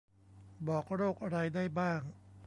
[0.67, 2.01] บอกโรคอะไรได้บ้าง